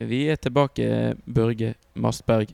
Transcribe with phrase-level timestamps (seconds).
[0.00, 2.52] Vi er tilbake, Børge Mastberg.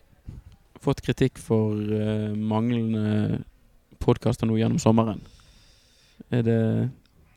[0.81, 3.43] Fått kritikk for uh, manglende
[4.01, 5.21] podkaster nå gjennom sommeren.
[6.33, 6.61] Er det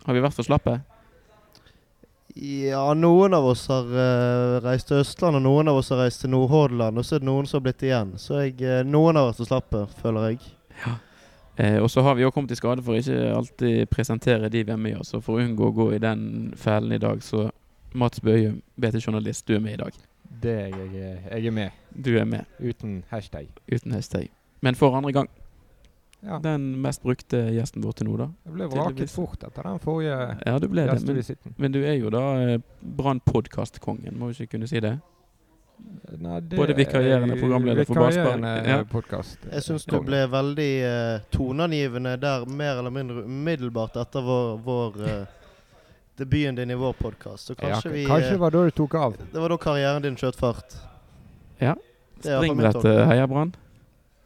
[0.05, 0.77] Har vi vært for slappe?
[2.37, 6.23] Ja, noen av oss har uh, reist til Østland, og noen av oss har reist
[6.23, 7.01] til Nordhordland.
[7.01, 8.15] Og så er det noen som har blitt igjen.
[8.21, 10.39] Så jeg, uh, noen har vært for slappe, føler jeg.
[11.57, 14.61] Eh, og så har vi òg kommet i skade for å ikke alltid presentere de
[14.61, 15.15] vi er med oss.
[15.17, 17.47] Og for å unngå å gå i den fellen i dag, så
[17.93, 19.91] Mats Bøyum, BT-journalist, du er med i dag.
[20.43, 21.69] Det er jeg, eh, jeg er med,
[22.03, 23.47] Du er med, uten hashtag.
[23.71, 24.29] uten hashtag.
[24.61, 25.29] Men for andre gang.
[26.23, 26.39] Ja.
[26.43, 28.27] Den mest brukte gjesten vår til nå, da.
[28.45, 31.03] Jeg ble vraket fort etter den forrige Ja, du ble det.
[31.05, 34.97] Men, men du er jo da eh, Brann-podkastkongen, må vi ikke kunne si det?
[36.17, 38.45] Nei, det Både vikarierende er programleder for Barsberg.
[38.65, 38.83] Ja.
[38.89, 39.37] podcast.
[39.51, 45.03] Jeg syns du ble veldig uh, toneangivende der mer eller mindre umiddelbart etter vår, vår
[45.05, 45.43] eh,
[46.17, 47.47] debuten din i vår podkast.
[47.47, 49.17] Så ja, kanskje vi kanskje det eh, var da du tok av.
[49.31, 50.77] Det var da karrieren din skjøt fart.
[51.61, 51.75] Ja.
[52.19, 53.53] Spring dette, eh, Heia Brann.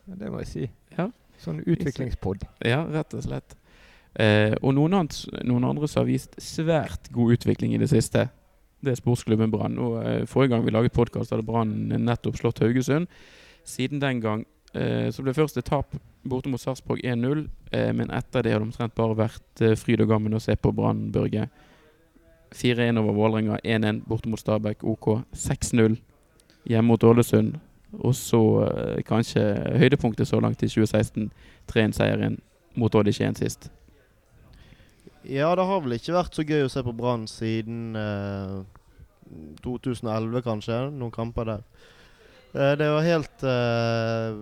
[0.05, 0.67] Det må jeg si.
[0.97, 1.09] Ja.
[1.41, 2.45] Sånn utviklingspod.
[2.65, 3.57] Ja, rett og slett.
[4.19, 5.17] Eh, og noen, annet,
[5.47, 8.27] noen andre som har vist svært god utvikling i det siste,
[8.81, 9.77] det er sportsklubben Brann.
[9.79, 13.07] Og, eh, forrige gang vi laget podkast, hadde Brann nettopp slått Haugesund.
[13.67, 15.95] Siden den gang eh, så ble først et tap
[16.27, 17.47] borte mot Sarpsborg 1-0.
[17.71, 20.55] Eh, men etter det har det omtrent bare vært eh, fryd og gammen å se
[20.55, 21.47] på Brann, Børge.
[22.55, 25.21] 4-1 over Vålerenga, 1-1 borte mot Stabæk, OK.
[25.33, 25.97] 6-0
[26.69, 27.55] hjemme mot Ålesund.
[27.99, 29.43] Og så eh, kanskje
[29.79, 31.31] høydepunktet så langt i 2016.
[31.71, 32.39] 3-1-seieren
[32.79, 33.69] mot Odd i Skien sist.
[35.27, 38.61] Ja, det har vel ikke vært så gøy å se på Brann siden eh,
[39.63, 40.79] 2011, kanskje.
[40.95, 41.67] Noen kamper der.
[42.53, 44.39] Eh, det var helt eh,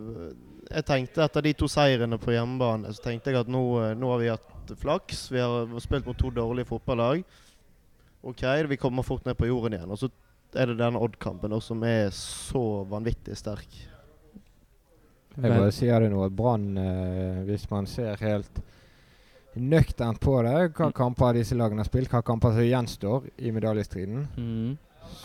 [0.69, 4.13] Jeg tenkte etter de to seirene på hjemmebane, så tenkte jeg at nå, eh, nå
[4.13, 5.27] har vi hatt flaks.
[5.33, 7.23] Vi har spilt mot to dårlige fotballag.
[8.23, 9.91] OK, vi kommer fort ned på jorden igjen.
[9.91, 10.09] Og så
[10.55, 13.69] er det den Odd-kampen som er så vanvittig sterk.
[15.39, 18.59] Jeg bare sier det nå, at Brann, eh, hvis man ser helt
[19.55, 20.93] nøkternt på det, hva Mm.
[20.93, 24.77] kamper disse lagene har spilt, hva kamper som gjenstår i medaljestriden, Mm.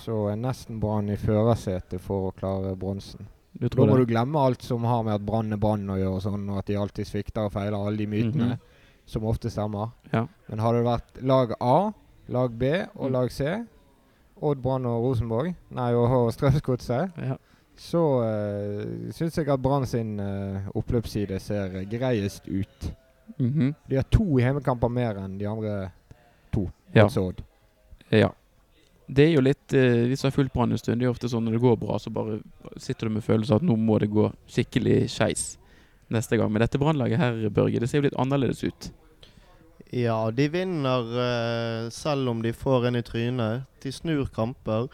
[0.04, 3.27] så er nesten Brann i førersetet for å klare bronsen.
[3.59, 4.06] Du Da må det?
[4.06, 6.59] du glemme alt som har med at Brann er Brann å gjøre, og sånn, og
[6.59, 8.59] at de alltid svikter og feiler, alle de mytene Mhm.
[9.06, 9.93] som ofte stemmer.
[10.12, 10.27] Ja.
[10.49, 11.93] Men hadde det vært lag A,
[12.28, 12.64] lag B
[12.94, 13.12] og Mm.
[13.12, 13.44] lag C,
[14.42, 17.36] Odd, Brann og Rosenborg, nei, og, og Strømsgodset, Ja.
[17.76, 22.90] så uh, syns jeg at Brann sin uh, oppløpsside ser eh, greiest ut.
[23.38, 23.74] Mhm.
[23.88, 25.90] De har to hjemmekamper mer enn de andre
[26.52, 26.66] to.
[26.94, 27.04] Ja.
[27.06, 27.42] Altså Odd.
[28.10, 28.28] Ja.
[29.08, 31.28] Det er jo litt uh, Vi som har fulgt Brann en stund, det er ofte
[31.28, 32.41] sånn når det går bra, så bare
[32.76, 35.58] sitter du med følelsen at nå må det gå skikkelig skeis
[36.12, 36.50] neste gang.
[36.52, 38.91] Men dette Brannlaget her, Børge, det ser jo litt annerledes ut.
[39.94, 43.66] Ja, de vinner uh, selv om de får en i trynet.
[43.82, 44.88] De snur kamper.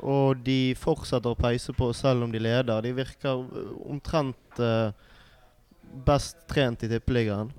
[0.00, 2.82] Og de fortsetter å peise på selv om de leder.
[2.82, 4.90] De virker eh, omtrent uh,
[6.06, 7.52] best trent i Tippeligaen.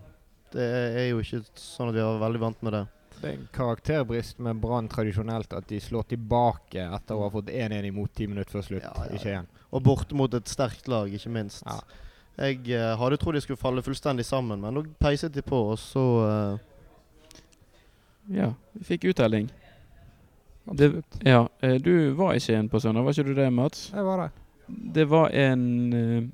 [0.52, 2.82] Det er jo ikke sånn at vi er veldig vant med det.
[3.22, 7.54] Det er en karakterbrist med Brann tradisjonelt at de slår tilbake etter å ha fått
[7.54, 9.48] 1-1 imot ti minutter før slutt Ja, ja, i Skien.
[9.70, 11.64] Og borte mot et sterkt lag, ikke minst.
[11.64, 11.78] Ja.
[12.42, 15.80] Jeg uh, hadde trodd de skulle falle fullstendig sammen, men nå peiset de på, og
[15.80, 16.68] så eh,
[18.32, 19.50] Ja, vi fikk uttelling.
[20.72, 23.90] Det, ja, eh, du var ikke en på søndag, var ikke du det, Mats?
[23.94, 24.30] Jeg var det.
[24.96, 26.28] Det var en uh,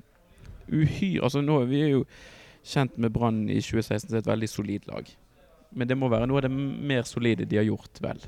[0.70, 2.02] uhyre Altså nå vi er jo
[2.62, 5.08] kjent med Brann i 2016 som et veldig solid lag.
[5.70, 8.20] Men det må være noe av det mer solide de har gjort, vel.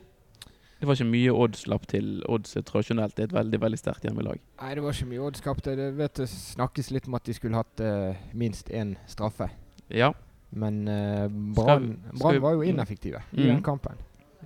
[0.80, 2.08] Det var ikke mye odds slapp til.
[2.28, 4.40] Odds er tradisjonelt det er et veldig veldig sterkt hjemmelag.
[4.62, 5.76] Nei, det var ikke mye odds skapte.
[5.76, 9.50] Det vet snakkes litt om at de skulle hatt uh, minst én straffe.
[9.92, 10.14] Ja.
[10.50, 13.46] Men uh, Brann var jo ineffektive i Mm.
[13.54, 13.96] den kampen.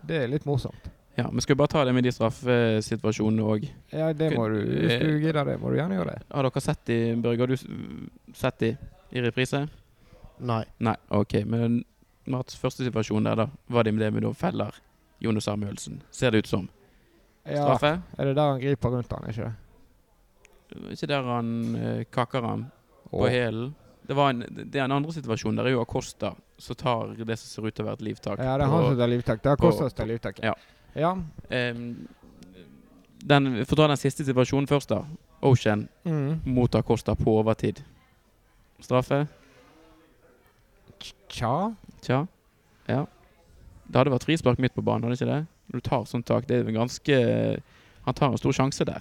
[0.07, 0.91] Det er litt morsomt.
[1.17, 1.31] ja.
[1.31, 3.69] Men skal vi bare ta det med de straffesituasjonene òg?
[3.93, 6.23] Ja, det må du Hvis du gidder det, må du gjerne gjøre det.
[6.35, 7.41] Har dere sett de, Børge?
[7.41, 7.57] Har du
[8.35, 8.77] sett de
[9.13, 9.69] i reprise?
[10.41, 10.65] Nei.
[10.81, 11.45] Nei, OK.
[11.47, 11.85] Men
[12.27, 13.47] Mats, første situasjon der, da.
[13.69, 14.75] Var det med det med da feller
[15.21, 16.03] Jonas Samuelsen?
[16.11, 16.69] Ser det ut som.
[17.47, 17.77] Ja,
[18.19, 20.91] er det der han griper rundt han, ikke det?
[20.97, 22.71] Ikke der han eh, kakker han
[23.11, 23.75] på hælen.
[24.07, 25.57] Det, var en, det er en andre situasjon.
[25.57, 28.39] Der er jo Acosta som tar det som ser ut til å være et livtak.
[28.39, 29.41] Ja, det er han som tar livtak.
[29.43, 30.43] Det er Acosta som tar livtak.
[30.45, 30.53] Ja.
[30.95, 31.13] ja.
[31.73, 31.87] Um,
[33.25, 35.03] den, For å ta den siste situasjonen først, da.
[35.45, 36.41] Ocean Mm.
[36.45, 37.81] mot Acosta på overtid.
[38.81, 39.27] Straffe?
[41.29, 41.75] Tja.
[42.05, 42.27] Tja.
[42.89, 43.05] Ja.
[43.89, 45.41] Det hadde vært frispark midt på banen, hadde ikke det?
[45.73, 47.17] Når du tar sånt tak, det er en ganske
[48.05, 49.01] Han tar en stor sjanse der.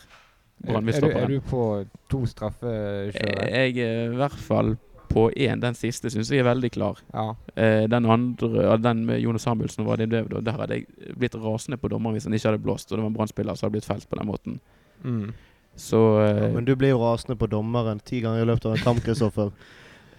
[0.64, 1.62] Er, er, du, er du på
[2.08, 3.50] to straffekjører?
[3.52, 4.78] Jeg er i hvert fall
[5.10, 5.62] på én.
[5.62, 7.00] Den siste syns jeg er veldig klar.
[7.14, 7.34] Ja.
[7.56, 11.78] Eh, den andre, den med Jonas Samuelsen, var det, det, der hadde jeg blitt rasende
[11.78, 13.90] på dommeren hvis han ikke hadde blåst, og det var en Brann-spiller som hadde blitt
[13.90, 14.60] felt på den måten.
[15.04, 15.34] Mm.
[15.76, 18.78] Så Ja, eh, men du blir jo rasende på dommeren ti ganger i løpet av
[18.78, 19.52] en kamp, Kristoffer.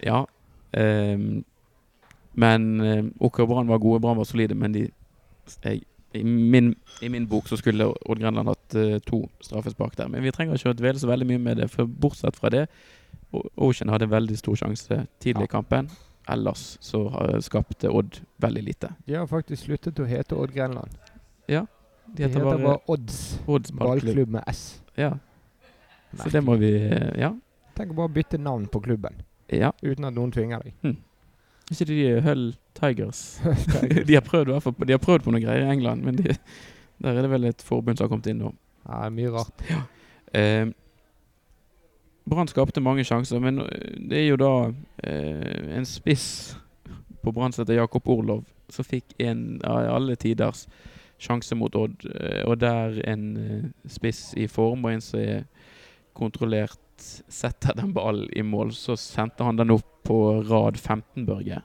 [0.03, 0.25] Ja.
[0.75, 1.17] Eh,
[2.35, 4.89] men eh, OK Brann var gode, Brann var solide, men de
[5.63, 5.85] jeg,
[6.15, 10.09] i, min, I min bok så skulle Odd Grenland hatt uh, to straffespark der.
[10.11, 12.65] Men vi trenger ikke å dvele så veldig mye med det, for bortsett fra det
[13.57, 15.53] Ocean hadde veldig stor sjanse tidlig i Ja.
[15.57, 15.89] kampen.
[16.27, 18.89] Ellers så har- skapte Odd veldig lite.
[19.05, 20.89] De har faktisk sluttet å hete Odd Grenland.
[21.47, 21.65] Ja.
[22.15, 24.27] De heter heter bare Odds Odds ballklubb.
[24.29, 24.81] med S.
[24.97, 25.17] Ja.
[26.17, 27.33] Så det må vi eh, Ja.
[27.75, 29.21] Tenk å bare bytte navn på klubben
[29.51, 29.71] ja.
[29.83, 30.95] uten at noen tvinger deg.
[31.71, 33.39] Ikke de Hull Tigers.
[34.07, 34.47] de, har prøvd,
[34.85, 36.35] de har prøvd på noen greier i England, men de,
[37.03, 38.53] der er det vel et forbund som har kommet inn nå.
[38.87, 39.63] Ja, mye rart.
[40.33, 40.65] Eh,
[42.25, 44.51] Brann skapte mange sjanser, men eh, det er jo da
[45.03, 46.55] eh, en spiss
[47.21, 50.65] på Brann som heter Jakob Orlov, som fikk en av alle tiders
[51.21, 52.05] sjanse mot Odd.
[52.09, 55.45] Eh, og der en eh, spiss i form og en som er
[56.15, 61.61] kontrollert setter den ballen i mål, så sendte han den opp på rad 15, Børge.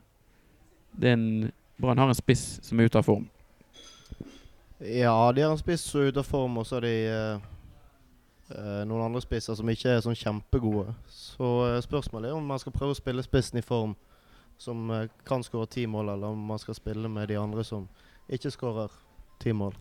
[1.80, 3.28] Brann har en spiss som er ute av form.
[4.80, 7.48] Ja, de har en spiss som er ute av form, og så har de eh,
[8.84, 10.94] noen andre spisser som ikke er sånn kjempegode.
[11.08, 13.94] Så eh, spørsmålet er om man skal prøve å spille spissen i form
[14.60, 17.88] som eh, kan skåre ti mål, eller om man skal spille med de andre som
[18.28, 18.90] ikke skårer
[19.40, 19.74] ti mål.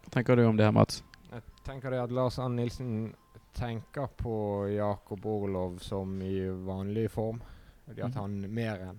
[0.00, 1.02] Hva tenker du om det her, Mats?
[1.30, 3.12] Jeg tenker det at Lars Ann Nilsen
[3.54, 4.32] tenker på
[4.72, 7.40] Jakob Orlov som i vanlig form.
[7.86, 8.20] Fordi at Mhm.
[8.20, 8.98] han mer enn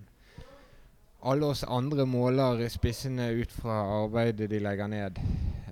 [1.22, 5.18] alle oss andre måler spissene ut fra arbeidet de legger ned.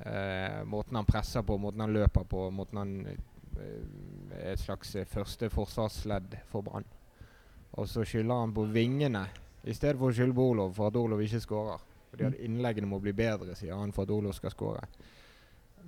[0.00, 3.18] Eh, måten han presser på, måten han løper på, måten han eh,
[4.38, 6.88] er et slags eh, første forsvarsledd for Brann.
[7.76, 9.26] Og så skylder han på vingene
[9.62, 11.86] i stedet for å skylde på Orlov for at Orlov ikke skårer.
[12.10, 14.88] Fordi at innleggene må bli bedre, sier han, for at Orlov skal skåre.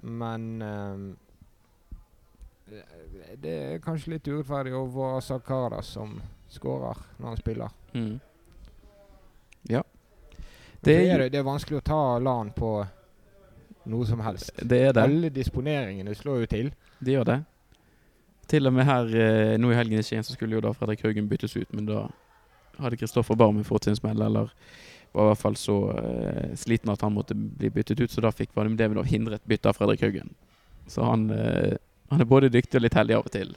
[0.03, 1.07] Men eh,
[3.43, 6.21] det er kanskje litt urettferdig overfor Asak Karadas, som
[6.53, 7.75] skårer når han spiller.
[7.95, 8.21] Mm.
[9.73, 9.83] Ja.
[10.83, 12.87] Det Det er, det er vanskelig å ta LAN på
[13.91, 14.53] noe som helst.
[14.63, 15.03] Det er det.
[15.03, 16.71] Alle disponeringene slår jo til.
[17.01, 17.39] De gjør det.
[18.51, 21.03] Til og med her eh, nå i helgen i Skien så skulle jo da Fredrik
[21.07, 22.07] Haugen byttes ut, men da
[22.83, 24.51] hadde Kristoffer Barmen fått sin smell, eller
[25.13, 28.33] var i hvert fall så eh, sliten at han måtte bli byttet ut, så da
[28.33, 30.33] fikk Vadim Devinov hindret bytte av Fredrik Haugen.
[30.91, 31.77] Så han, eh,
[32.11, 33.55] han er både dyktig og litt heldig av og til.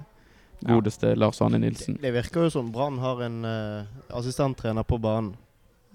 [0.62, 0.75] Ja.
[0.75, 1.98] Godeste Lars Arne Nilsen.
[2.01, 3.83] det virker jo som Brann har en eh,
[4.16, 5.36] assistenttrener på banen.
[5.36, 5.42] Mm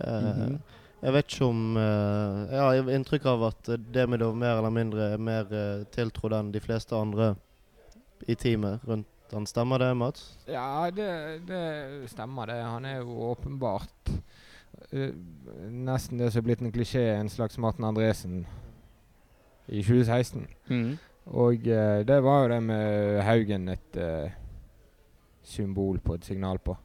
[0.01, 0.61] Mhm.
[1.01, 5.07] Jeg vet ikke om eh, Jeg har inntrykk av at eh, Demidov mer eller mindre
[5.15, 7.33] er mer uh, tiltrodd enn de fleste andre
[8.29, 9.47] i teamet rundt han.
[9.49, 10.27] Stemmer det, Mats?
[10.51, 11.09] Ja, det,
[11.49, 12.59] det stemmer det.
[12.67, 14.13] Han er jo åpenbart
[14.93, 15.13] uh,
[15.71, 18.43] nesten det som er blitt en klisjé, en slags Martin Andresen
[19.71, 20.45] i 2016.
[20.69, 20.93] Mm.
[21.33, 24.29] Og uh, det var jo det med Haugen et uh,
[25.49, 26.77] symbol på, et signal på.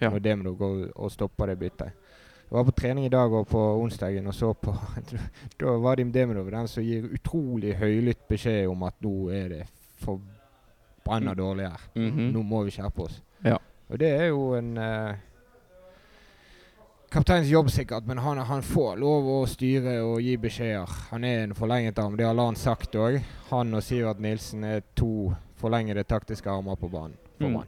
[0.00, 0.12] Ja.
[0.12, 1.99] Når Demino går og stopper det byttet.
[2.50, 4.72] Jeg var på trening i dag og på onsdagen og så på
[5.60, 9.64] Da var Dim Deminov den som gir utrolig høylytt beskjed om at nå er det
[10.02, 11.36] forbanna Mm.
[11.38, 11.80] dårlig her.
[11.96, 12.32] Mhm.
[12.34, 13.20] Nå må vi skjerpe oss.
[13.44, 13.56] Ja.
[13.88, 15.14] Og det er jo en uh,
[17.10, 20.92] kapteins jobb, sikkert, men han, han får lov å styre og gi beskjeder.
[21.10, 23.18] Han er en forlenget arm, det har Lan sagt òg.
[23.50, 27.16] Han og Sivert Nilsen er to forlengede taktiske armer på banen.
[27.40, 27.58] Mm.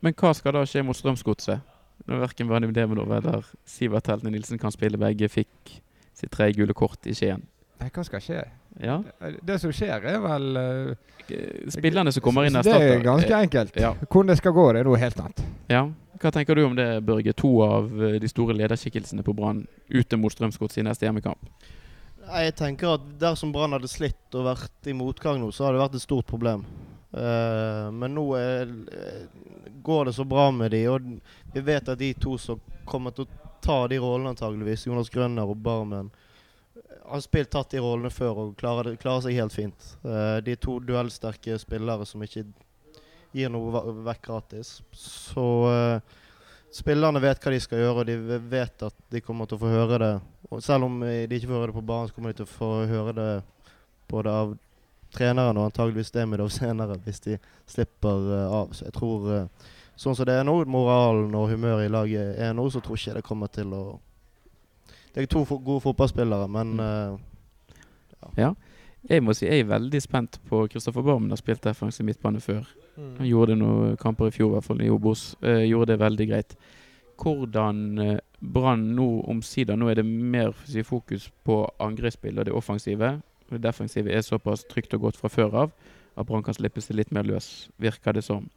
[0.00, 1.58] Men hva skal da skje mot Strømsgodset?
[2.08, 5.74] Når verken Vadim Demonov eller Sivert Heltene Nilsen kan spille, begge fikk
[6.16, 7.44] sitt tre gule kort i Skien.
[7.78, 8.40] Nei, hva skal skje?
[8.82, 8.96] Ja.
[9.20, 11.20] Det, det som skjer, er vel uh,
[11.70, 12.94] Spillerne som kommer inn Det erstatter.
[12.96, 13.78] er ganske enkelt.
[13.78, 13.92] Ja.
[14.06, 15.42] Hvordan det skal gå, det er noe helt annet.
[15.70, 15.84] Ja.
[16.18, 17.34] Hva tenker du om det, Børge?
[17.38, 19.60] To av eh, de store lederskikkelsene på Brann
[19.92, 21.52] ute mot Strømsgodset i neste hjemmekamp.
[22.28, 25.84] Jeg tenker at dersom Brann hadde slitt og vært i motgang nå, så hadde det
[25.84, 26.64] vært et stort problem.
[27.12, 29.26] Eh, men nå er, eh,
[29.82, 31.00] går det så bra med de, og
[31.54, 35.48] vi vet at de to som kommer til å ta de rollene antageligvis, Jonas Grønner
[35.48, 36.10] og Barmen,
[37.08, 39.90] har spilt tatt de rollene før og klarer, det, klarer seg helt fint.
[40.04, 42.44] Uh, de er to duellsterke spillere som ikke
[43.32, 44.74] gir noe vekk gratis.
[44.92, 46.18] Så uh,
[46.74, 49.72] spillerne vet hva de skal gjøre, og de vet at de kommer til å få
[49.72, 50.14] høre det.
[50.52, 52.48] Og selv om eh, de ikke får høre det på banen, så kommer de til
[52.48, 53.30] å få høre det
[54.08, 54.56] både av
[55.14, 58.72] treneren og antageligvis Demidov senere, hvis de slipper eh, av.
[58.76, 62.52] Så jeg tror eh, Sånn som det er nå, moralen og humøret i laget er
[62.54, 63.80] nå, så tror ikke jeg det kommer til å
[65.10, 67.18] Det er to fo gode fotballspillere, men Mm.
[68.36, 68.52] ja.
[69.10, 72.66] Jeg må si jeg er veldig spent på Kristoffer Barmen har spilt defensiv midtbane før.
[72.96, 73.16] Mm.
[73.18, 75.36] Han gjorde det noen kamper i fjor, i hvert fall i Obos.
[75.42, 76.56] Uh, gjorde det veldig greit.
[77.18, 83.16] Hvordan Brann nå omsider Nå er det mer si, fokus på angrepsspill og det offensive.
[83.48, 85.72] Og Det defensive er såpass trygt og godt fra før av
[86.18, 88.48] at Brann kan slippe seg litt mer løs, virker det som.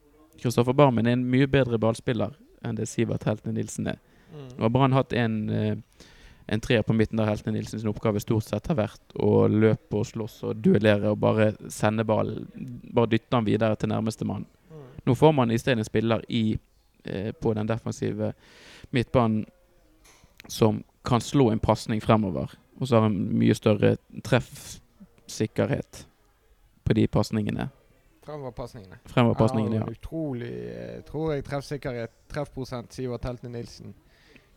[0.41, 2.33] Kristoffer Barmen er en mye bedre ballspiller
[2.65, 3.99] enn det Sivert Heltene Nilsen er.
[4.57, 5.75] Nå har Brann hatt en, eh,
[6.47, 9.99] en treer på midten der Heltene Nilsen sin oppgave stort sett har vært å løpe
[9.99, 12.47] og slåss og duellere og bare sende ballen,
[12.93, 14.45] bare dytte den videre til nærmeste mann.
[15.05, 16.59] Nå får man i stedet en spiller i,
[17.05, 18.33] eh, på den defensive
[18.91, 19.45] midtbanen
[20.47, 22.49] som kan slå en pasning fremover.
[22.79, 23.97] Og så har han mye større
[25.35, 26.07] treffsikkerhet
[26.83, 27.69] på de pasningene.
[28.25, 28.97] Fremoverpasningene.
[29.05, 29.85] Fremoverpasningene, ja.
[29.91, 33.93] Utrolig, eh, tror jeg, treffsikkerhet, treffprosent, Sivert Heltene Nilsen.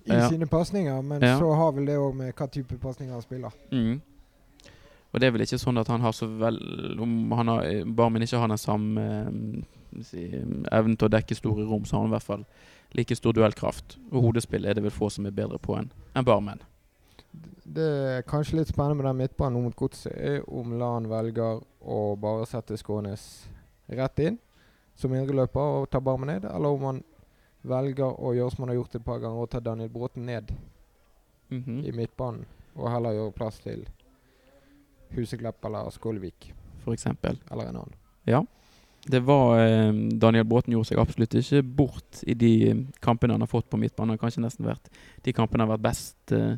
[0.07, 0.28] I Ja.
[0.28, 1.38] sine pasninger, men Ja.
[1.38, 3.50] så har vel det òg med hva type pasninger han spiller.
[3.73, 4.02] Mm.
[5.12, 8.23] Og det er vel ikke sånn at han har så vel Om han har, Barmen
[8.23, 10.26] ikke har den samme eh, si,
[10.73, 12.45] evnen til å dekke store rom, så har han i hvert fall
[12.95, 13.97] like stor duellkraft.
[14.12, 16.61] Og hodespill er det vel få som er bedre på enn en Barmen.
[17.64, 17.85] Det
[18.18, 22.44] er kanskje litt spennende med den midtbanen mot Godset, er om Lan velger å bare
[22.47, 23.47] sette Skånes
[23.88, 24.38] rett inn
[24.97, 27.02] som indreløper og ta Barmen ned, eller om han
[27.64, 30.52] velger å gjøre som han har gjort et par ganger, og ta Daniel Bråten ned
[31.50, 31.85] Mhm.
[31.85, 32.44] i midtbanen,
[32.76, 33.87] og heller gjøre plass til
[35.14, 36.52] Huseklepp eller Skålvik.
[36.85, 37.38] For eksempel.
[37.50, 37.94] eller en annen.
[38.26, 38.42] Ja.
[39.06, 43.47] Det var eh, Daniel Bråten gjorde seg absolutt ikke bort i de kampene han har
[43.50, 44.18] fått på midtbanen.
[44.18, 44.88] Kanskje nesten vært
[45.23, 46.33] de kampene han har vært best.
[46.33, 46.56] Eh,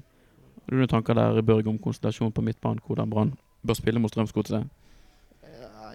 [0.66, 2.80] har du noen tanker der, Børge, om konstellasjonen på midtbanen?
[2.82, 3.28] Hvordan Brann
[3.62, 4.66] bør spille mot Strømsgodset?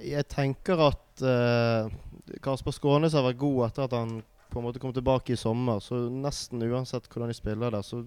[0.01, 1.91] Jeg tenker at uh,
[2.41, 4.13] Kasper Skånes har vært god etter at han
[4.51, 5.83] på en måte kom tilbake i sommer.
[5.83, 7.99] Så nesten uansett hvordan de spiller der, så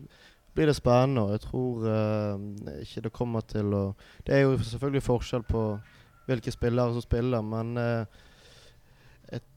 [0.56, 1.26] blir det spennende.
[1.26, 3.84] Og jeg tror uh, ikke det kommer til å
[4.24, 5.66] Det er jo selvfølgelig forskjell på
[6.24, 8.08] hvilke spillere som spiller, men et,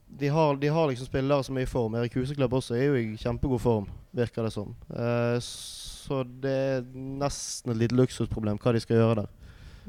[0.08, 1.96] de, har, de har liksom spillere som er i form.
[1.98, 4.72] Erik Huseklepp også er jo i kjempegod form, virker det som.
[4.90, 9.28] Uh, så det er nesten et lite luksusproblem hva de skal gjøre der.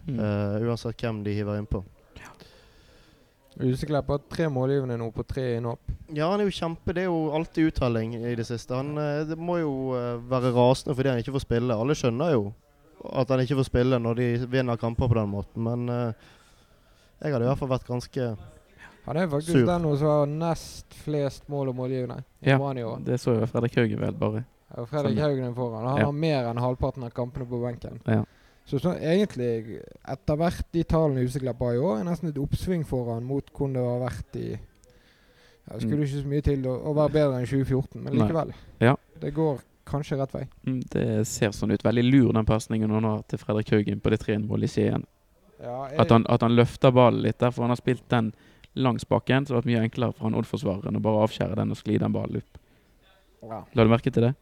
[0.05, 0.19] Mm.
[0.19, 1.83] Uh, uansett hvem de hiver innpå.
[3.59, 5.89] Huseklepp har tre målgivende nå på tre innhopp.
[6.15, 8.77] Ja, han er jo kjempe Det er jo alltid uttelling i det siste.
[8.77, 9.73] Han eh, det må jo
[10.31, 11.75] være rasende fordi han ikke får spille.
[11.75, 12.45] Alle skjønner jo
[13.19, 16.29] at han ikke får spille når de vinner kamper på den måten, men uh,
[17.19, 18.25] jeg hadde i hvert fall vært ganske
[19.05, 19.65] Han er faktisk Sur.
[19.65, 22.23] den som har nest flest mål og målgivende.
[22.43, 22.57] i Ja,
[23.05, 24.43] det så jo Fredrik Haugen vel, bare.
[24.75, 25.23] Ja, Fredrik Sånn.
[25.23, 25.87] Haugen er foran.
[25.87, 26.05] Han Ja.
[26.05, 27.99] har mer enn halvparten av kampene på benken.
[28.05, 28.23] Ja.
[28.65, 32.83] Så, så egentlig, etter hvert de tallene Huseklepp har i år, er nesten et oppsving
[32.85, 36.75] foran mot hvordan det har vært i ja, Det skulle ikke så mye til å,
[36.89, 38.53] å være bedre enn 2014, men likevel.
[38.81, 38.95] Ja.
[39.21, 40.43] Det går kanskje rett vei.
[40.67, 41.81] Mm, Det ser sånn ut.
[41.83, 45.05] Veldig lur den pasningen han har til Fredrik Haugen på det 3-målet i Skien.
[45.61, 48.31] Ja, At han, at han løfter ballen litt der, for han har spilt den
[48.75, 49.45] langs bakken.
[49.45, 51.97] Så det hadde vært mye enklere for han Odd-forsvareren å bare avskjære den og skli
[52.01, 52.61] den ballen opp.
[53.49, 54.35] ja, La du merke til det?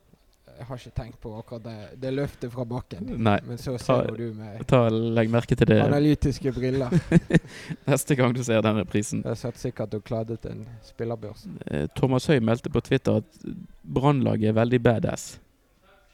[0.58, 3.10] jeg har ikke tenkt på akkurat det, det løftet fra bakken.
[3.22, 3.38] Nei.
[3.46, 6.94] Men så ser ta, du med Ta, legg merke til det analytiske briller.
[7.90, 9.22] neste gang du ser den reprisen.
[9.26, 11.46] Jeg satt sikkert og kladdet en spillerbørs.
[11.70, 13.46] Eh, Thomas Høy meldte på Twitter at
[13.84, 15.28] Brannlaget er veldig badass.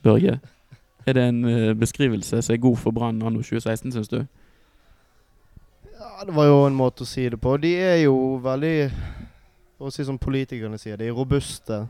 [0.03, 0.39] Børge,
[1.07, 4.23] er det en eh, beskrivelse som er god for Brann anno 2016, syns du?
[6.25, 7.55] Det var jo en måte å si det på.
[7.59, 8.13] De er jo
[8.43, 8.75] veldig
[9.77, 11.81] For å si som politikerne sier, de er robuste.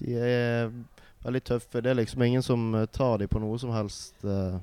[0.00, 0.68] De er
[1.24, 1.80] veldig tøffe.
[1.80, 4.14] Det er liksom ingen som eh, tar dem på noe som helst.
[4.24, 4.58] eh.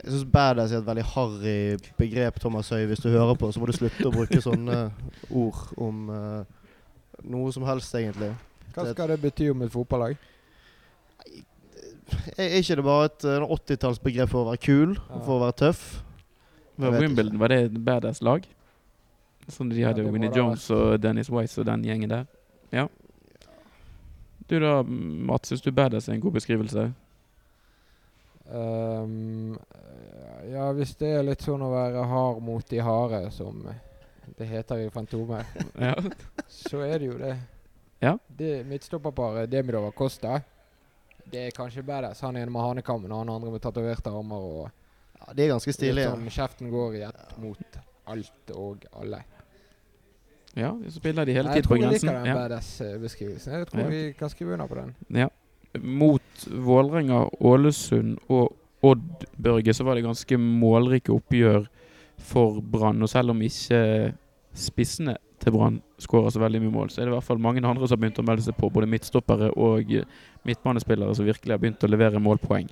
[0.00, 1.54] Jeg syns badass er et veldig harry
[1.98, 2.86] begrep, Thomas Høy.
[2.88, 4.78] Hvis du hører på, så må du slutte å bruke sånne
[5.42, 6.76] ord om eh,
[7.30, 8.32] noe som helst, egentlig.
[8.74, 10.16] Hva skal det bety om et fotballag?
[12.40, 15.20] Er ikke det bare et eh, 80-tallsbegrep for å være kul Ja.
[15.22, 15.84] for å være tøff?
[16.80, 18.46] Var Wimbledon var det et badass lag?
[19.50, 20.30] Sånn de hadde ja, Winnie.
[20.34, 22.26] Jones og Dennis Wise og den gjengen der?
[22.72, 22.86] Ja.
[24.50, 26.88] Du da, Mats, syns du badass er en god beskrivelse?
[28.50, 29.58] Um,
[30.50, 33.60] ja, hvis det er litt sånn å være hard mot de harde, som
[34.38, 35.46] det heter i Fantomet,
[35.78, 35.94] Ja.
[36.50, 37.36] så er det jo det.
[38.00, 38.14] Ja.
[38.32, 40.38] det midtstopperparet Demidova Costa,
[41.30, 42.22] det er kanskje badass.
[42.24, 44.46] Han ene med hanekammen og han andre med tatoverte armer.
[44.64, 44.70] og
[45.26, 46.10] Ja, De er ganske litt stilige.
[46.10, 47.58] sånn Kjeften går i ett mot
[48.06, 49.22] alt og alle.
[50.56, 52.08] ja, så spiller de hele tiden på tiden på tror jeg grensen.
[52.08, 52.34] liker den Ja.
[52.34, 53.52] badass-beskrivelsen.
[53.52, 53.88] Jeg tror Ja.
[53.88, 54.94] vi kan skrive under på den.
[55.10, 55.28] Ja.
[55.80, 61.66] Mot Vålerenga, Ålesund og Odd Børge så var det ganske målrike oppgjør
[62.18, 63.02] for Brann.
[63.02, 64.14] Og selv om ikke
[64.54, 67.62] spissene til Brann skårer så veldig mye mål, så er det i hvert fall mange
[67.64, 68.70] andre som har begynt å melde seg på.
[68.72, 69.84] Både midtstoppere og
[70.44, 72.68] midtbanespillere som virkelig har begynt å levere målpoeng.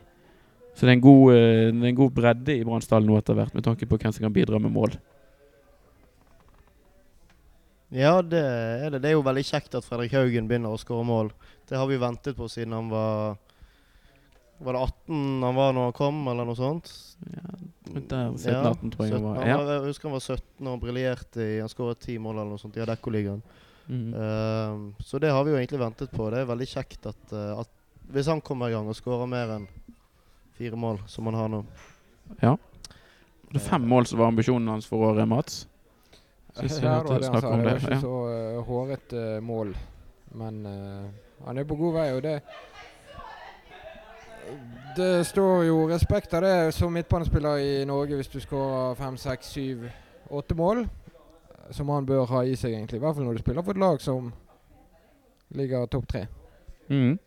[0.79, 3.35] Så det er en god, eh, det er en god bredde i Brann-stallen nå etter
[3.35, 4.95] hvert, med tanke på hvem som kan bidra med mål.
[7.91, 9.01] Ja, det er det.
[9.03, 11.31] Det er jo veldig kjekt at Fredrik Haugen begynner å skåre mål.
[11.69, 13.39] Det har vi ventet på siden han var
[14.59, 16.89] Var det 18 han var når han kom, eller noe sånt?
[17.31, 17.53] Ja,
[17.95, 19.23] der, 17, Ja, 17-18 tror jeg han 17.
[19.23, 19.37] var.
[19.39, 19.57] Han Ja.
[19.57, 19.73] var.
[19.73, 22.77] Jeg husker han var 17 og briljerte i Han skåret ti mål eller noe sånt
[22.77, 23.43] i Adeccoligaen.
[23.89, 24.13] Mhm.
[24.15, 26.31] uh, så det har vi jo egentlig ventet på.
[26.31, 27.69] Det er veldig kjekt at, uh, at
[28.13, 29.69] hvis han kommer i gang og skårer mer enn
[30.59, 31.63] fire mål, som han har nå
[32.43, 32.57] ja.
[33.49, 35.63] Det er fem mål som var ambisjonen hans for året, Mats.
[36.59, 37.57] Synes vi Ja, det var det han sa.
[37.57, 38.01] Det er ikke ja.
[38.01, 39.77] så uh, hårete mål,
[40.35, 42.41] men uh, han er på god vei, og det
[44.97, 49.47] Det står jo respekt av det som midtbanespiller i Norge hvis du skårer fem, seks,
[49.47, 49.89] syv,
[50.31, 50.87] åtte mål.
[51.71, 52.97] Som han bør ha i seg, egentlig.
[52.97, 54.33] I hvert fall når du spiller for et lag som
[55.55, 56.27] ligger topp tre.
[56.89, 57.19] Mm.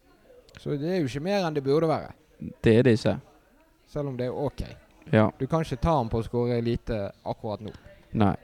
[0.57, 2.09] Så det er jo ikke mer enn det burde være.
[2.63, 3.15] Det er det ikke.
[3.91, 4.63] Selv om det er OK.
[5.11, 5.31] Ja.
[5.39, 7.73] Du kan ikke ta ham på å skåre lite akkurat nå.
[8.17, 8.35] Nei.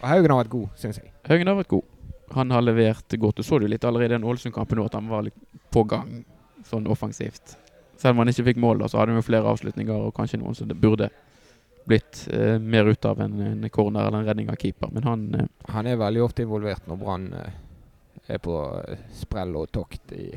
[0.00, 1.10] Og Haugen har vært god, syns jeg.
[1.28, 1.90] Haugen har vært god.
[2.34, 3.36] Han har levert godt.
[3.36, 5.36] Du så det jo litt allerede i den Ålesund-kampen at han var litt
[5.72, 6.24] på gang
[6.68, 7.56] sånn offensivt.
[8.00, 10.40] Selv om han ikke fikk mål, da, så hadde han jo flere avslutninger og kanskje
[10.40, 11.10] noen som det burde
[11.84, 14.88] blitt eh, mer ut av en, en corner eller en redning av keeper.
[14.92, 17.60] Men han eh, Han er veldig ofte involvert når Brann eh,
[18.34, 20.30] er på eh, sprell og tokt i.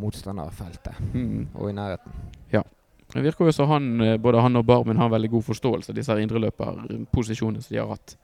[0.00, 2.18] motstanderfeltet mm, og i nærheten.
[2.52, 2.64] Ja.
[3.10, 5.98] Det virker jo som han, eh, både han og Barmen har veldig god forståelse av
[5.98, 8.14] disse indreløperposisjonene som de har hatt.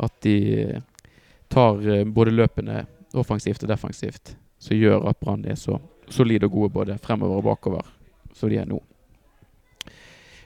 [0.00, 0.82] At de eh,
[1.48, 2.84] tar eh, både løpene
[3.18, 7.48] offensivt og defensivt, som gjør at Brann er så solide og gode både fremover og
[7.48, 7.88] bakover
[8.36, 8.80] som de er nå.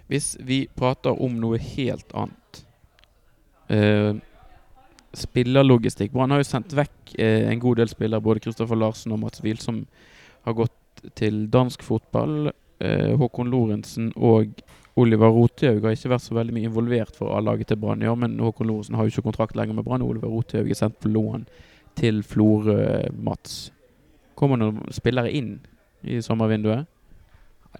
[0.07, 2.65] Hvis vi prater om noe helt annet
[3.73, 4.15] eh,
[5.15, 6.11] Spillerlogistikk.
[6.11, 9.43] Brann har jo sendt vekk eh, en god del spillere, både Kristoffer Larsen og Mats
[9.45, 9.85] Wiel, som
[10.45, 12.53] har gått til dansk fotball.
[12.81, 14.55] Eh, Håkon Lorentzen og
[14.97, 18.19] Oliver Rothaug har ikke vært så veldig mye involvert for A-laget til Brann i år,
[18.21, 20.05] men Håkon Lorentzen har jo ikke kontrakt lenger med Brann.
[20.07, 21.47] Oliver Rothaug er sendt på lån
[21.99, 23.73] til Florø, Mats.
[24.39, 25.57] Kommer noen spillere inn
[26.03, 26.87] i sommervinduet?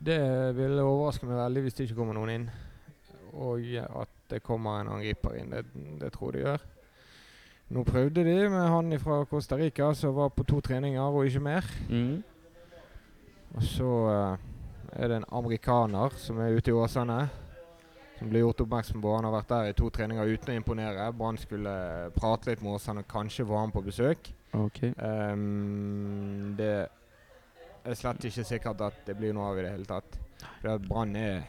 [0.03, 0.21] Det
[0.57, 2.47] ville overraske meg veldig hvis det ikke kommer noen inn.
[3.35, 5.51] Og at det kommer en angriper inn.
[5.55, 5.65] Det,
[6.01, 6.71] det tror jeg det gjør.
[7.75, 11.43] Nå prøvde de med han fra Costa Rica som var på to treninger og ikke
[11.43, 11.69] mer.
[11.89, 12.23] Mm.
[13.55, 14.45] Og så eh,
[14.99, 17.19] er det en amerikaner som er ute i Åsane.
[18.19, 19.15] Som blir gjort oppmerksom på.
[19.17, 21.09] Han har vært der i to treninger uten å imponere.
[21.19, 21.75] Brann skulle
[22.15, 24.31] prate litt med Åsane, kanskje få han på besøk.
[24.55, 24.93] Okay.
[24.99, 26.75] Um, det
[27.85, 30.19] er slett ikke sikkert at det blir noe av i det hele tatt.
[30.61, 31.43] For Brann er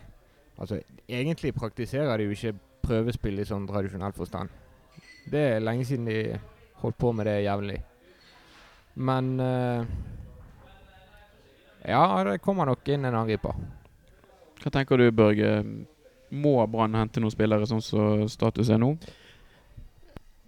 [0.56, 2.54] Altså, egentlig praktiserer de jo ikke
[2.86, 4.54] prøvespill i sånn tradisjonell forstand.
[5.28, 6.38] Det er lenge siden de
[6.80, 7.82] holdt på med det jevnlig.
[8.96, 9.90] Men eh,
[11.88, 13.54] Ja, det kommer nok inn en angriper.
[14.64, 15.60] Hva tenker du, Børge?
[16.34, 18.96] Må Brann hente noen spillere sånn som status er nå?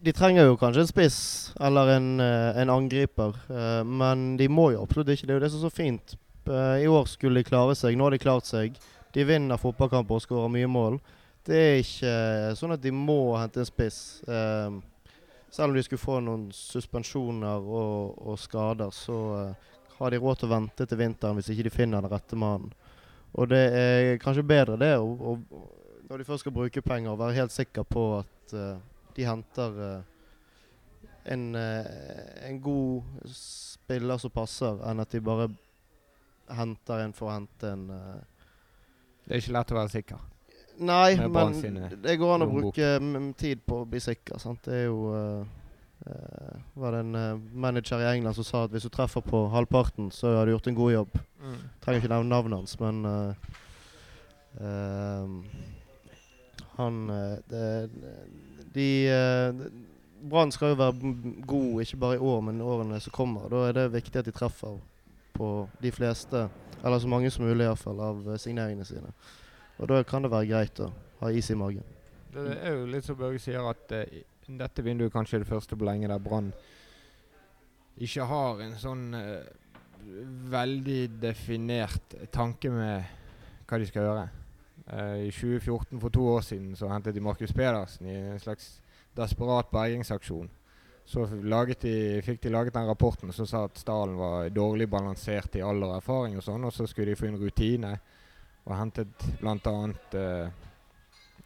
[0.01, 1.19] De trenger jo kanskje en spiss
[1.61, 5.27] eller en, eh, en angriper, eh, men de må jo absolutt ikke.
[5.27, 6.15] Det er jo det som er så fint.
[6.47, 8.77] Eh, I år skulle de klare seg, nå har de klart seg.
[9.13, 10.99] De vinner fotballkamper og skårer mye mål.
[11.45, 14.21] Det er ikke sånn at de må hente en spiss.
[14.27, 19.55] Selv om de skulle få noen suspensjoner og, og skader, så
[19.97, 22.69] har de råd til å vente til vinteren hvis ikke de finner den rette mannen.
[23.37, 25.63] Og det er kanskje bedre det, å, å,
[26.09, 28.77] når de først skal bruke penger, å være helt sikker på at uh,
[29.17, 31.89] de henter uh, en, uh,
[32.47, 35.49] en god spiller som passer, enn at de bare
[36.57, 40.25] henter en for å hente en Det er ikke lett å være sikker.
[40.87, 41.55] Nei, men
[41.99, 42.91] det går an å bruke
[43.41, 44.37] tid på å bli sikker.
[44.39, 44.69] Sant?
[44.69, 45.09] Det er jo
[46.07, 49.47] eh, var det en uh, manager i England som sa at hvis du treffer på
[49.53, 51.17] halvparten, så har du gjort en god jobb.
[51.83, 53.33] Trenger ikke nevne navnet hans, men uh,
[56.77, 57.11] Han
[58.73, 59.53] De eh,
[60.29, 61.13] Brann skal jo være
[61.45, 63.49] god, ikke bare i år, men i årene som kommer.
[63.49, 64.79] Da er det viktig at de treffer
[65.33, 65.49] på
[65.81, 66.47] de fleste,
[66.83, 69.13] eller så mange som mulig iallfall, av eh, signeringene sine.
[69.77, 70.89] Og da kan det være greit å
[71.21, 71.85] ha is i magen.
[72.33, 75.85] Det er jo litt som Børge sier, at i dette vinduet kanskje det første på
[75.87, 76.51] lenge der Brann
[77.97, 79.47] ikke har en sånn uh,
[80.53, 83.07] veldig definert tanke med
[83.67, 84.27] hva de skal gjøre.
[84.87, 88.77] Uh, I 2014, for to år siden, så hentet de Markus Pedersen i en slags
[89.17, 90.47] desperat bergingsaksjon.
[91.07, 95.55] Så laget de, fikk de laget den rapporten som sa at stallen var dårlig balansert
[95.55, 97.95] i alder og erfaring, og sånn, og så skulle de få inn rutine.
[98.67, 99.75] Og hentet bl.a.
[100.13, 100.63] Uh,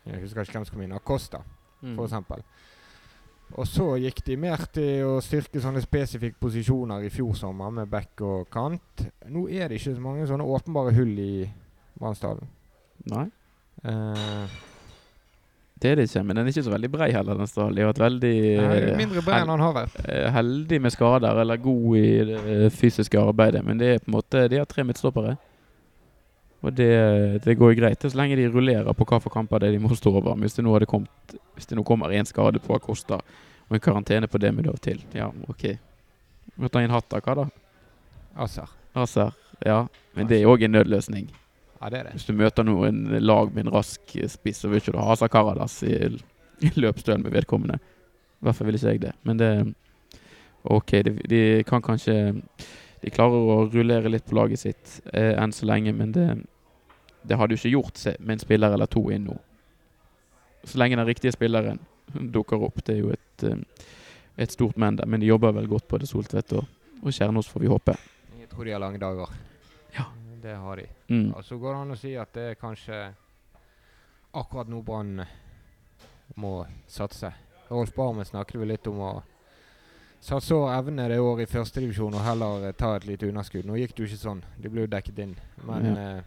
[0.02, 0.98] jeg husker ikke hvem som kom inn.
[1.00, 1.44] Acosta,
[1.82, 1.96] Mm.
[1.98, 2.44] eksempel.
[3.60, 7.90] Og så gikk de mer til å styrke sånne spesifikke posisjoner i fjor sommer med
[7.92, 9.06] back og kant.
[9.28, 11.34] Nå er det ikke så mange sånne åpenbare hull i
[12.00, 12.48] Brannsdalen.
[13.12, 13.28] Nei,
[13.82, 14.46] Uh,
[15.82, 16.22] det er det ikke.
[16.24, 17.74] Men den er ikke så veldig brei heller, den stallen.
[17.74, 19.96] De har vært veldig nei, mindre brei enn han har vært.
[20.06, 23.64] eh, heldig med skader, eller god i det fysiske arbeidet.
[23.66, 25.34] Men det er på en måte De har tre midtstoppere.
[26.62, 26.92] Og det,
[27.42, 29.96] det går jo greit så lenge de rullerer på hva for kamper det de må
[29.98, 30.36] stå over.
[30.36, 33.82] Men hvis det nå, kommet, hvis det nå kommer én skade på Acosta og en
[33.82, 35.72] karantene på Demidov til, ja, OK.
[36.60, 37.46] Møter han inn hatt av hva da?
[38.46, 38.70] Azar.
[38.94, 39.34] Azar,
[39.66, 39.86] ja.
[40.14, 41.32] Men det er òg en nødløsning.
[41.80, 42.18] Ja, det er det.
[42.18, 45.32] Hvis du møter noen lag med en rask spiss, så vil ikke du ha Azar
[45.34, 45.96] Karadas i,
[46.62, 47.80] i løpsduell med vedkommende.
[47.82, 49.16] I hvert fall vil ikke jeg det.
[49.26, 49.52] Men det
[50.70, 52.36] OK, de, de kan kanskje
[53.02, 56.26] De klarer å rullere litt på laget sitt eh, enn så lenge, men det,
[57.24, 59.38] det har du ikke gjort med en spiller eller to inn nå.
[60.64, 61.80] Så lenge den riktige spilleren
[62.34, 62.84] dukker opp.
[62.86, 63.86] Det er jo et, eh,
[64.38, 65.06] et stort men der.
[65.06, 66.66] Men de jobber vel godt på det, Soltvedt og,
[67.04, 67.96] og Kjernås, får vi håpe.
[68.40, 69.30] Jeg tror de har lange dager.
[69.96, 70.06] Ja.
[70.42, 70.88] Det har de.
[71.10, 71.34] Mm.
[71.36, 73.14] Og så går det an å si at det er kanskje
[74.34, 75.22] akkurat nå Brann
[76.36, 77.30] må satse.
[77.70, 79.12] Rolf Barmen snakket vi litt om å
[80.22, 83.66] satse over evne det året i førstedivisjon og heller ta et lite underskudd.
[83.66, 84.44] Nå gikk det jo ikke sånn.
[84.62, 85.36] De ble jo dekket inn.
[85.68, 86.18] Men Ja.
[86.18, 86.24] eh,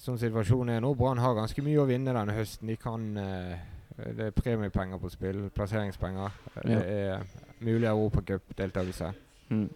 [0.00, 2.68] sånn situasjonen er nå, Brann har ganske mye å vinne denne høsten.
[2.68, 3.56] De kan eh,
[3.96, 6.30] Det er premiepenger på spill, plasseringspenger.
[6.64, 6.78] Eh, Ja.
[6.80, 7.20] Det er
[7.60, 9.12] mulig europacupdeltakelse.
[9.50, 9.68] Mm.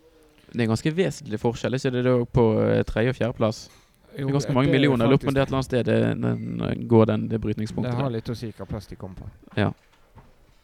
[0.52, 3.68] Det er ganske vesentlig forskjell, ikke det da på eh, tredje- og fjerdeplass?
[4.14, 5.04] Det er ganske mange millioner.
[5.04, 6.22] Jeg lurer på om det er et eller annet sted den,
[6.58, 9.28] den går den, det Det har litt å si hvilken plass de kom på.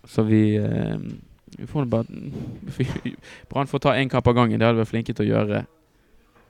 [0.07, 0.99] Så vi, eh,
[1.59, 2.05] vi får bare
[3.51, 4.59] Brann får ta én kamp av gangen.
[4.59, 5.67] Det hadde vi vært flinke til å gjøre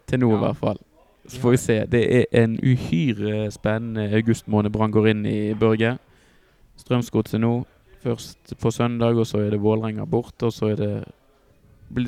[0.07, 0.37] til nå, Ja.
[0.37, 0.79] i hvert fall.
[1.27, 1.77] Så får vi se.
[1.89, 5.97] Det er en uhyre spennende augustmåned Brann går inn i, Børge.
[6.77, 7.55] Strømsgodset nå.
[8.05, 10.51] Først på søndag, og så er det Vålerenga borte.
[10.51, 10.95] Og så er det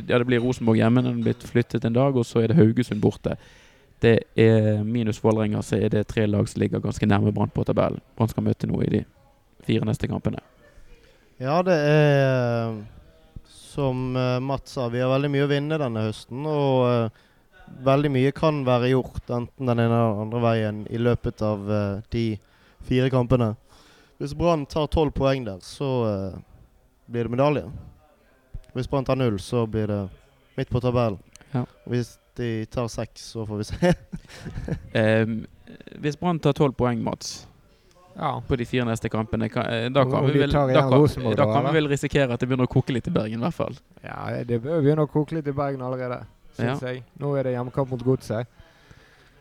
[0.08, 2.16] Ja, det blir Rosenborg hjemme, den er blitt flyttet en dag.
[2.16, 3.36] Og så er det Haugesund borte.
[4.02, 7.64] Det er minus Vålerenga, så er det tre lag som ligger ganske nærme Brann på
[7.64, 8.00] tabellen.
[8.16, 9.04] Brann skal møte nå i de
[9.64, 10.42] fire neste kampene.
[11.40, 12.76] Ja, det er eh,
[13.48, 16.44] Som eh, Mats sa, vi har veldig mye å vinne denne høsten.
[16.48, 17.24] Og eh,
[17.86, 21.70] veldig mye kan være gjort, enten den ene eller den andre veien, i løpet av
[21.70, 22.26] uh, de
[22.86, 23.54] fire kampene.
[24.20, 26.38] Hvis Brann tar tolv poeng der, så uh,
[27.06, 27.66] blir det medalje.
[28.76, 30.02] Hvis Brann tar null, så blir det
[30.56, 31.18] midt på tabellen.
[31.52, 31.64] Ja.
[31.84, 33.92] Hvis de tar seks, så får vi se.
[35.24, 35.36] um,
[36.00, 37.46] hvis Brann tar tolv poeng, Mats,
[38.16, 38.42] Ja.
[38.48, 41.46] på de fire neste kampene, kan, eh, da kan, vi vel, da kan, da da,
[41.52, 43.76] kan vi vel risikere at det begynner å koke litt i Bergen, i hvert fall.
[44.00, 46.22] Ja, det bør begynne å koke litt i Bergen allerede,
[46.56, 47.04] syns jeg.
[47.22, 48.50] Nå er det hjemmekamp mot Godset.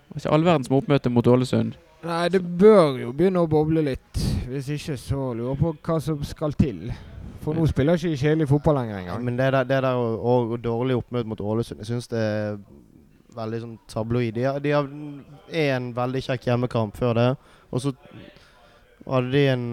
[0.05, 1.75] Det var ikke all verdens med oppmøte mot Ålesund.
[2.05, 4.21] Nei, det bør jo begynne å boble litt.
[4.45, 6.91] Hvis ikke, så lurer jeg på hva som skal til.
[7.41, 9.25] For nå spiller ikke de kjedelig fotball lenger engang.
[9.25, 12.59] Men det der, det der og, og dårlig oppmøte mot Ålesund, jeg syns det er
[13.35, 14.37] veldig sånn tabloid.
[14.63, 14.87] De har,
[15.49, 17.27] én en veldig kjekk hjemmekamp før det,
[17.71, 17.93] og så
[19.05, 19.65] hadde de en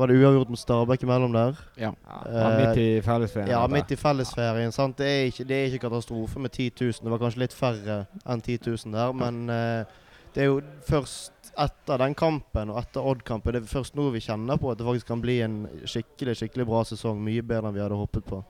[0.00, 1.62] Var det uavgjort mot Stabæk imellom der?
[1.76, 1.92] Ja.
[2.24, 3.50] Ja, midt i fellesferien.
[3.52, 4.72] Ja, midt i fellesferien.
[4.72, 4.98] sant?
[4.98, 6.92] Det er, ikke, det er ikke katastrofe med 10 000.
[7.04, 9.98] Det var kanskje litt færre enn 10 000 der, men eh,
[10.34, 14.22] det er jo først etter den kampen og etter Odd-kampen det er først nå vi
[14.22, 17.20] kjenner på at det faktisk kan bli en skikkelig skikkelig bra sesong.
[17.24, 18.44] Mye bedre enn vi hadde håpet på.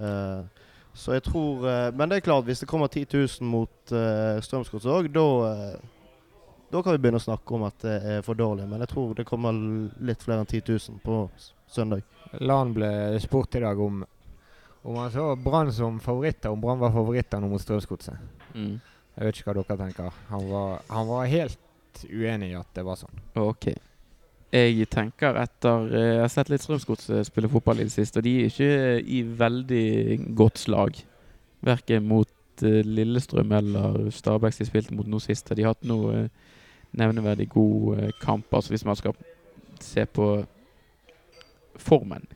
[0.00, 0.64] Eh,
[0.98, 4.40] så jeg tror uh, Men det er klart, hvis det kommer 10 000 mot uh,
[4.42, 5.76] Strømsgodset òg, da eh,
[6.70, 8.66] da kan vi begynne å snakke om at det er for dårlig.
[8.68, 9.56] Men jeg tror det kommer
[10.04, 11.22] litt flere enn 10 000 på
[11.70, 12.04] søndag.
[12.44, 12.90] Lan ble
[13.24, 14.04] spurt i dag om
[14.82, 18.14] om han så Brann som favoritter, om Brann var favoritter nå mot Strømsgodset.
[18.54, 18.78] Mm.
[19.18, 20.20] Jeg vet ikke hva dere tenker.
[20.30, 23.22] Han var, han var helt uenig i at det var sånn.
[23.42, 23.72] Ok.
[24.54, 28.24] Jeg tenker etter eh, Jeg har sett litt Strømsgodset spille fotball i det siste, og
[28.24, 28.70] de er ikke
[29.02, 29.88] i veldig
[30.38, 31.02] godt slag.
[31.66, 35.50] Verken mot eh, Lillestrøm eller Stabæk som de spilte mot nå sist.
[35.52, 36.47] De har hatt noe eh,
[36.96, 39.16] nevneverdig gode kamp, kamper, hvis man skal
[39.80, 40.28] se på
[41.78, 42.26] formen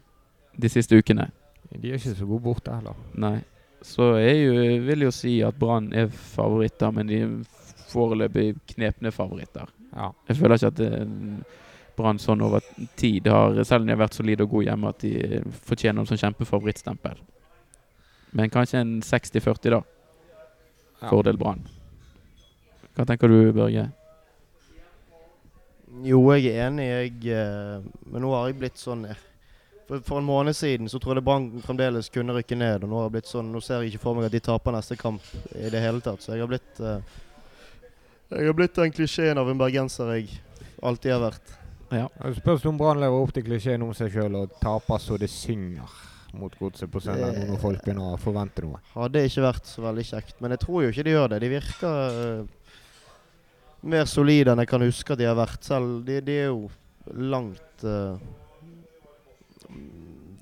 [0.57, 1.31] de siste ukene
[1.73, 2.97] De er ikke så gode borte heller.
[3.17, 3.39] Nei.
[3.83, 4.53] Så jeg jo,
[4.87, 7.31] vil jo si at Brann er favoritter, men de er
[7.89, 9.71] foreløpig knepne favoritter.
[9.97, 10.11] Ja.
[10.29, 11.63] Jeg føler ikke at eh,
[11.97, 12.61] Brann sånn over
[13.01, 16.03] tid har, selv om de har vært solide og gode hjemme, at de eh, fortjener
[16.03, 17.25] en sånn kjempefavorittstempel.
[18.37, 19.83] Men kanskje en 60-40, da.
[21.01, 21.09] Ja.
[21.09, 21.65] Fordel Brann.
[22.97, 23.89] Hva tenker du, Børge?
[26.07, 27.35] Jo, jeg er enig, jeg.
[27.37, 29.19] eh, Men nå har jeg blitt sånn eh,
[29.89, 32.87] For, for en måned siden så trodde Brann fremdeles kunne rykke ned.
[32.87, 34.73] Og nå har jeg blitt sånn Nå ser jeg ikke for meg at de taper
[34.73, 35.27] neste kamp
[35.59, 36.23] i det hele tatt.
[36.25, 37.03] Så jeg har blitt eh,
[38.33, 40.31] Jeg har blitt den klisjeen av en bergenser jeg
[40.83, 41.53] alltid har vært.
[41.93, 42.07] Ja.
[42.23, 45.29] Det spørs om Brann lever opp til klisjeen om seg sjøl og taper så det
[45.29, 45.93] synger
[46.33, 48.79] mot godset på søndag, nå når folk begynner å forvente noe.
[48.95, 50.39] Hadde ikke vært så veldig kjekt.
[50.41, 51.41] Men jeg tror jo ikke de gjør det.
[51.45, 52.62] De virker eh,
[53.83, 56.03] mer solide enn jeg kan huske at de har vært selv.
[56.07, 56.69] De, de er jo
[57.19, 58.19] langt uh,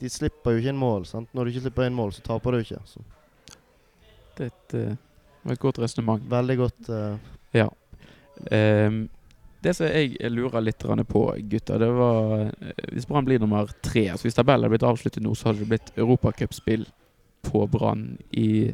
[0.01, 1.07] De slipper jo ikke inn mål.
[1.09, 1.31] sant?
[1.35, 2.81] Når du ikke slipper inn mål, så taper du ikke.
[2.89, 3.05] Så
[4.37, 6.23] Det er et, eh, et godt resonnement.
[6.31, 7.17] veldig godt Uh,
[7.53, 7.69] ja.
[8.51, 9.09] Um,
[9.61, 12.51] det som jeg lurer litt på, gutter, det var
[12.93, 15.69] Hvis Brann blir nummer tre altså Hvis tabellen hadde blitt avsluttet nå, så hadde det
[15.69, 16.87] blitt europacupspill
[17.43, 18.73] på Brann i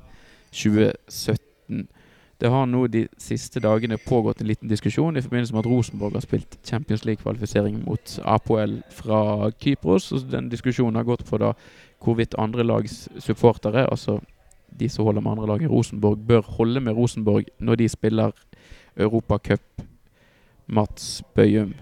[0.52, 1.88] 2017.
[2.40, 6.18] Det har nå de siste dagene pågått en liten diskusjon i forbindelse med at Rosenborg
[6.18, 10.10] har spilt Champions League-kvalifisering mot APL fra Kypros.
[10.12, 11.54] og Den diskusjonen har gått på da
[12.04, 14.18] hvorvidt andre lags supportere, altså
[14.68, 18.36] de som holder med andre lag i Rosenborg, bør holde med Rosenborg når de spiller
[18.96, 19.82] Europacup.
[20.66, 21.74] Mats Bøyum.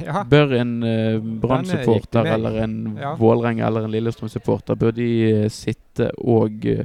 [0.00, 0.22] Ja.
[0.30, 3.14] Bør en uh, Brann-supporter er eller en Ja.
[3.18, 5.08] Vålerenga eller en Lillestrøm-supporter Bør de
[5.44, 6.84] uh, sitte og uh,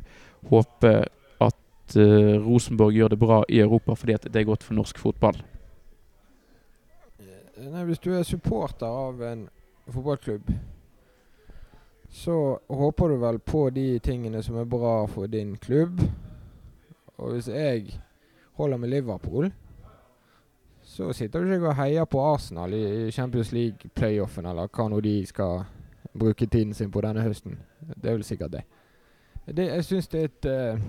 [0.49, 0.93] håpe
[1.89, 4.99] at eh, Rosenborg gjør det bra i Europa fordi at det er godt for norsk
[4.99, 5.39] fotball?
[7.59, 9.47] Nei, hvis du er supporter av en
[9.89, 10.51] fotballklubb,
[12.09, 15.99] så håper du vel på de tingene som er bra for din klubb.
[17.17, 17.99] Og hvis jeg
[18.53, 19.51] holder med Liverpool,
[20.83, 25.19] så sitter du ikke og heier på Arsenal i Champions League-playoffen, eller hva nå de
[25.27, 25.65] skal
[26.17, 27.59] bruke tiden sin på denne høsten.
[27.95, 28.63] Det er vel sikkert det.
[29.55, 30.81] det jeg syns det er et uh,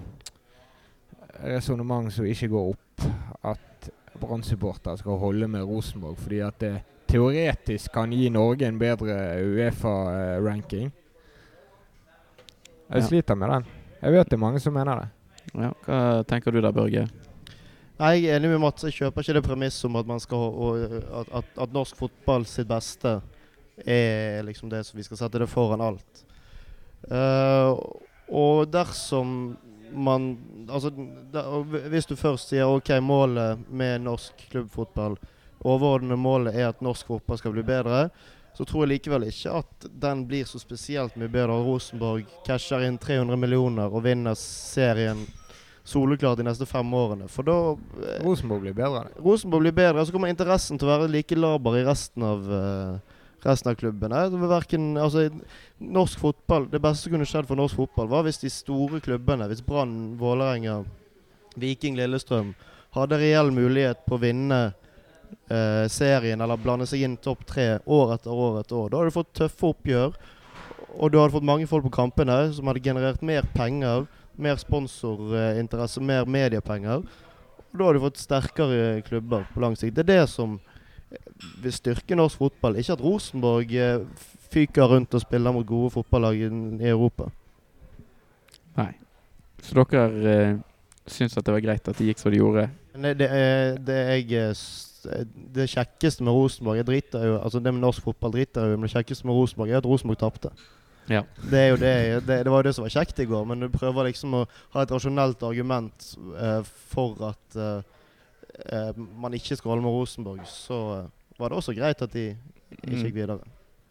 [1.45, 3.05] resonnement som ikke går opp,
[3.45, 6.73] at Brann-supportere skal holde med Rosenborg fordi at det
[7.11, 10.91] teoretisk kan gi Norge en bedre Uefa-ranking.
[12.91, 13.07] Jeg Ja.
[13.07, 13.65] sliter med den.
[14.03, 15.09] Jeg vet det er mange som mener det.
[15.55, 17.09] Ja, hva tenker du der, Børge?
[18.01, 18.83] Nei, Jeg er enig med Mats.
[18.83, 20.79] Jeg kjøper ikke det premisset om at, man skal, og,
[21.21, 23.21] at, at, at norsk fotball sitt beste
[23.87, 26.25] er liksom det som vi skal sette det foran alt.
[27.11, 27.77] Uh,
[28.31, 29.57] og dersom
[29.93, 30.33] man
[30.71, 30.91] Altså,
[31.33, 31.43] da,
[31.91, 35.17] hvis du først sier OK, målet med norsk klubbfotball,
[35.67, 38.05] overordnede målet er at norsk fotball skal bli bedre,
[38.55, 41.59] så tror jeg likevel ikke at den blir så spesielt mye bedre.
[41.65, 45.25] Rosenborg casher inn 300 millioner og vinner serien
[45.87, 47.29] soleklart de neste fem årene.
[47.31, 49.23] For da eh, Rosenborg blir bedre det.
[49.25, 53.10] Rosenborg blir bedre, så kommer interessen til å være like laber i resten av eh,
[53.45, 54.23] resten av klubbene.
[54.31, 55.29] Hverken, altså,
[55.79, 59.49] norsk fotball, Det beste som kunne skjedd for norsk fotball, var hvis de store klubbene,
[59.49, 60.85] hvis Brann, Vålerenga,
[61.57, 62.55] Viking, Lillestrøm,
[62.95, 64.61] hadde reell mulighet på å vinne
[65.51, 68.91] eh, serien eller blande seg inn topp tre år etter år etter år.
[68.91, 70.17] Da hadde du fått tøffe oppgjør,
[70.99, 74.09] og du hadde fått mange folk på kampene som hadde generert mer penger,
[74.41, 77.05] mer sponsorinteresse, mer mediepenger.
[77.71, 79.95] Da hadde du fått sterkere klubber på lang sikt.
[79.95, 80.59] Det er det som
[81.63, 82.79] vil styrke norsk fotball.
[82.81, 84.03] Ikke at Rosenborg eh,
[84.53, 87.31] fyker rundt og spiller mot gode fotballag i, i Europa.
[88.79, 88.93] Nei.
[89.63, 90.59] Så dere eh,
[91.11, 92.69] syns at det var greit at det gikk som det gjorde?
[93.01, 93.31] Nei, det,
[93.87, 94.59] det, jeg,
[95.13, 98.89] eh, det kjekkeste med Rosenborg driter jo, altså Det med norsk fotball driter jo men
[98.89, 100.53] det kjekkeste med Rosenborg er at Rosenborg tapte.
[101.11, 101.25] Ja.
[101.51, 101.95] Det det,
[102.27, 104.45] det, det var jo det som var kjekt i går, men du prøver liksom å
[104.75, 106.61] ha et rasjonelt argument eh,
[106.93, 107.81] for at eh,
[108.73, 111.05] eh, man ikke skal holde med Rosenborg, så eh,
[111.39, 112.37] var det også greit at de
[112.71, 113.03] ikke Mm.
[113.05, 113.39] gikk videre.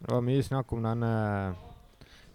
[0.00, 1.54] Det var mye snakk om denne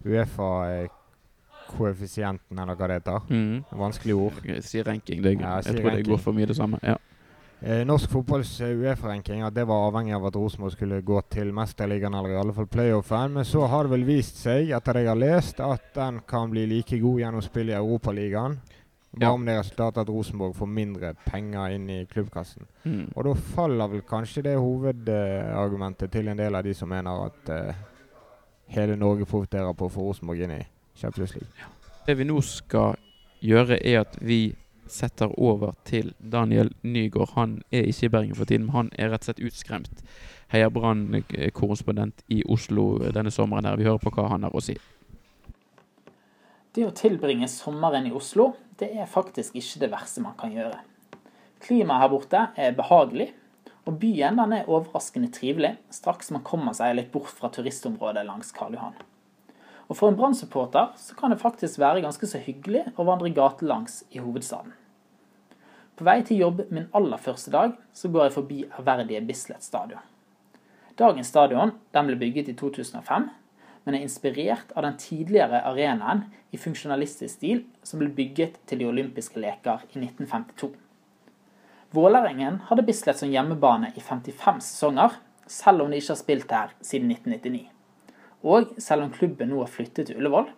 [0.06, 3.20] Uefa-koeffisienten, eller hva det heter.
[3.30, 3.64] Mm.
[3.80, 4.34] Vanskelig ord.
[4.46, 5.22] Jeg ranking.
[5.24, 6.80] Det, Ja, jeg si tror det går for mye det samme.
[6.84, 6.96] Ja.
[7.64, 11.52] Eh, norsk fotballs eh, Uefa-ranking at det var avhengig av at Rosenborg skulle gå til
[11.54, 13.32] Mesterligaen eller i alle fall playoffen.
[13.34, 16.50] Men så har det vel vist seg, etter det jeg har lest, at den kan
[16.52, 18.60] bli like god gjennom spill i Europaligaen.
[19.16, 19.32] Bare Ja.
[19.34, 22.66] om det er resultatet at Rosenborg får mindre penger inn i klubbkassen.
[22.84, 23.12] Mm.
[23.16, 27.50] Og da faller vel kanskje det hovedargumentet til en del av de som mener at
[27.50, 27.74] uh,
[28.68, 31.72] hele Norge profitterer på å få Rosenborg inn i Champions League.
[32.08, 32.96] Det vi nå skal
[33.42, 34.56] gjøre, er at vi
[34.88, 37.32] setter over til Daniel Nygaard.
[37.36, 40.04] Han er ikke i Bergen for tiden, men han er rett og slett utskremt.
[40.54, 43.66] Heia Brann-korrespondent i Oslo denne sommeren.
[43.66, 43.76] her.
[43.78, 44.76] Vi hører på hva han har å si.
[46.76, 50.82] Det å tilbringe sommeren i Oslo, det er faktisk ikke det verste man kan gjøre.
[51.64, 53.30] Klimaet her borte er behagelig,
[53.88, 58.52] og byen den er overraskende trivelig straks man kommer seg litt bort fra turistområdet langs
[58.58, 58.98] Karl Johan.
[59.88, 64.02] Og for en Brann-supporter så kan det faktisk være ganske så hyggelig å vandre gatelangs
[64.12, 64.74] i hovedstaden.
[65.96, 70.04] På vei til jobb min aller første dag så går jeg forbi ærverdige Bislett stadion.
[71.00, 73.30] Dagens stadion den ble bygget i 2005,
[73.86, 78.90] men er inspirert av den tidligere arenaen i funksjonalistisk stil som ble bygget til de
[78.90, 80.72] olympiske leker i 1952.
[81.96, 85.14] Vålerengen hadde Bislett som hjemmebane i 55 sesonger,
[85.48, 87.68] selv om de ikke har spilt her siden 1999.
[88.46, 90.50] Og selv om klubben nå har flyttet til Ullevål,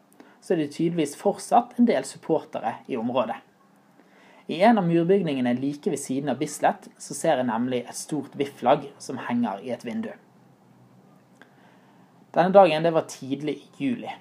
[0.41, 3.37] så er det tydeligvis fortsatt en del supportere i området.
[4.47, 8.37] I en av murbygningene like ved siden av Bislett så ser jeg nemlig et stort
[8.39, 10.13] VIF-flagg som henger i et vindu.
[12.37, 14.11] Denne dagen det var tidlig i juli.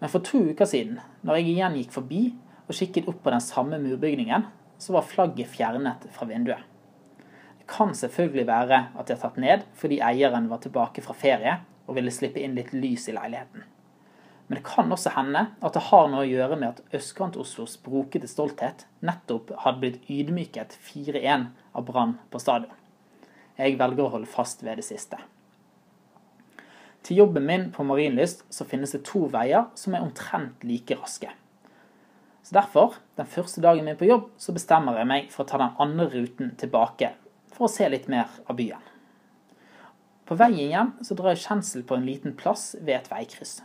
[0.00, 2.22] Men for to uker siden, når jeg igjen gikk forbi
[2.66, 4.48] og kikket opp på den samme murbygningen,
[4.82, 6.64] så var flagget fjernet fra vinduet.
[7.60, 11.60] Det kan selvfølgelig være at det er tatt ned fordi eieren var tilbake fra ferie
[11.86, 13.62] og ville slippe inn litt lys i leiligheten.
[14.48, 18.26] Men det kan også hende at det har noe å gjøre med at Østkant-Oslos brokete
[18.26, 22.74] stolthet nettopp hadde blitt ydmyket 4-1 av Brann på stadion.
[23.54, 25.20] Jeg velger å holde fast ved det siste.
[27.02, 31.30] Til jobben min på Marienlyst så finnes det to veier som er omtrent like raske.
[32.42, 35.60] Så Derfor, den første dagen min på jobb, så bestemmer jeg meg for å ta
[35.60, 37.12] den andre ruten tilbake
[37.52, 38.80] for å se litt mer av byen.
[40.28, 43.60] På veien hjem så drar jeg kjensel på en liten plass ved et veikryss.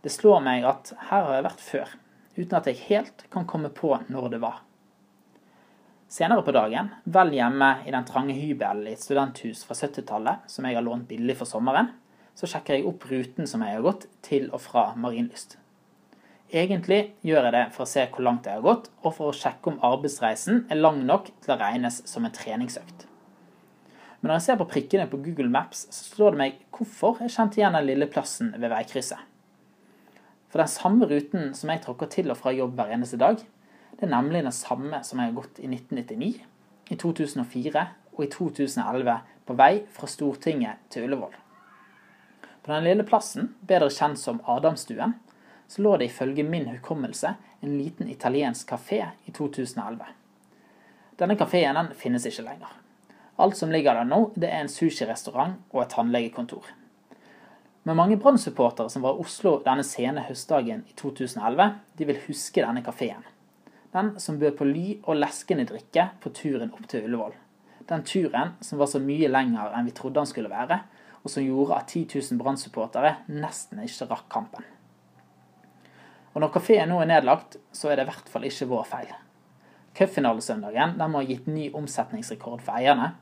[0.00, 1.94] Det slår meg at her har jeg vært før,
[2.38, 4.60] uten at jeg helt kan komme på når det var.
[6.10, 10.66] Senere på dagen, vel hjemme i den trange hybelen i et studenthus fra 70-tallet som
[10.66, 11.92] jeg har lånt billig for sommeren,
[12.38, 15.56] så sjekker jeg opp ruten som jeg har gått til og fra Marienlyst.
[16.50, 19.36] Egentlig gjør jeg det for å se hvor langt jeg har gått, og for å
[19.36, 23.06] sjekke om arbeidsreisen er lang nok til å regnes som en treningsøkt.
[24.20, 27.32] Men når jeg ser på prikkene på Google Maps, så slår det meg hvorfor jeg
[27.36, 29.22] kjente igjen den lille plassen ved veikrysset.
[30.50, 33.38] For den samme ruten som jeg tråkker til og fra jobb hver eneste dag,
[33.94, 36.32] det er nemlig den samme som jeg har gått i 1999,
[36.90, 39.16] i 2004 og i 2011
[39.46, 41.38] på vei fra Stortinget til Ullevål.
[42.62, 45.14] På den lille plassen, bedre kjent som Adamstuen,
[45.70, 50.04] så lå det ifølge min hukommelse en liten italiensk kafé i 2011.
[51.20, 52.76] Denne kafeen den finnes ikke lenger.
[53.40, 56.64] Alt som ligger der nå, det er en sushirestaurant og et tannlegekontor.
[57.82, 62.60] Men mange Brann-supportere som var i Oslo denne sene høstdagen i 2011, de vil huske
[62.60, 63.22] denne kafeen.
[63.92, 67.32] Den som bød på ly og leskende drikke på turen opp til Ullevål.
[67.88, 70.82] Den turen som var så mye lenger enn vi trodde den skulle være,
[71.22, 74.66] og som gjorde at 10 000 Brann-supportere nesten ikke rakk kampen.
[76.32, 79.10] Og når kafeen nå er nedlagt, så er det i hvert fall ikke vår feil.
[79.98, 83.12] Cupfinalesøndagen må ha gitt ny omsetningsrekord for eierne,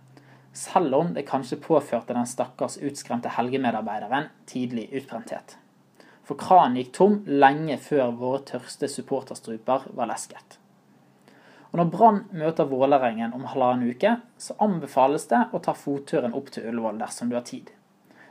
[0.52, 5.56] selv om det kanskje påførte den stakkars utskremte helgemedarbeideren tidlig utbrenthet.
[6.28, 10.58] For kranen gikk tom lenge før våre tørste supporterstruper var lesket.
[11.70, 16.48] Og Når Brann møter Vålerengen om halvannen uke, så anbefales det å ta fotturen opp
[16.52, 17.72] til Ullevål dersom du har tid.